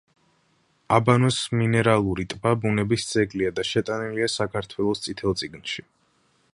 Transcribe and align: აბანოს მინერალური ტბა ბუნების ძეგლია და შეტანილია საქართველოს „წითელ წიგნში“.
აბანოს 0.95 1.35
მინერალური 1.59 2.25
ტბა 2.35 2.55
ბუნების 2.65 3.05
ძეგლია 3.11 3.53
და 3.61 3.67
შეტანილია 3.73 4.33
საქართველოს 4.39 5.07
„წითელ 5.07 5.41
წიგნში“. 5.43 5.89